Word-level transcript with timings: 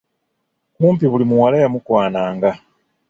Kumpi 0.75 1.05
buli 1.11 1.25
muwala 1.29 1.55
yamukwananga. 1.63 2.49